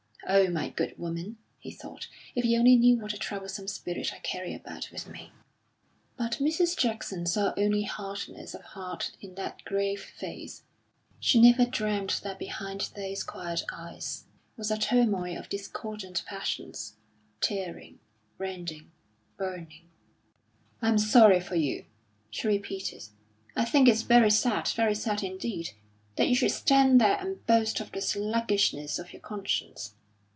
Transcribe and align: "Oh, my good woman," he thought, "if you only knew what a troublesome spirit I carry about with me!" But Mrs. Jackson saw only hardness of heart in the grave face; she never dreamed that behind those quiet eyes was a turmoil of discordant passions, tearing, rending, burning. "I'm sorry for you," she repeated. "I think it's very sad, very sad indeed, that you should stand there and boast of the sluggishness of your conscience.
"Oh, 0.27 0.49
my 0.49 0.69
good 0.69 0.97
woman," 0.97 1.39
he 1.59 1.71
thought, 1.71 2.07
"if 2.35 2.45
you 2.45 2.57
only 2.57 2.77
knew 2.77 2.95
what 2.95 3.11
a 3.13 3.17
troublesome 3.17 3.67
spirit 3.67 4.13
I 4.13 4.19
carry 4.19 4.53
about 4.53 4.89
with 4.89 5.09
me!" 5.09 5.31
But 6.15 6.33
Mrs. 6.33 6.77
Jackson 6.77 7.25
saw 7.25 7.53
only 7.57 7.83
hardness 7.83 8.53
of 8.53 8.61
heart 8.61 9.11
in 9.19 9.33
the 9.35 9.55
grave 9.65 9.99
face; 9.99 10.61
she 11.19 11.41
never 11.41 11.65
dreamed 11.65 12.21
that 12.23 12.39
behind 12.39 12.91
those 12.95 13.23
quiet 13.25 13.63
eyes 13.73 14.23
was 14.55 14.71
a 14.71 14.77
turmoil 14.77 15.37
of 15.37 15.49
discordant 15.49 16.23
passions, 16.25 16.93
tearing, 17.41 17.99
rending, 18.37 18.89
burning. 19.37 19.89
"I'm 20.81 20.99
sorry 20.99 21.41
for 21.41 21.55
you," 21.55 21.83
she 22.29 22.47
repeated. 22.47 23.05
"I 23.55 23.65
think 23.65 23.89
it's 23.89 24.03
very 24.03 24.31
sad, 24.31 24.67
very 24.69 24.95
sad 24.95 25.23
indeed, 25.23 25.71
that 26.15 26.29
you 26.29 26.35
should 26.35 26.51
stand 26.51 27.01
there 27.01 27.17
and 27.19 27.45
boast 27.47 27.79
of 27.81 27.91
the 27.91 28.01
sluggishness 28.01 28.97
of 28.97 29.11
your 29.11 29.21
conscience. 29.21 29.95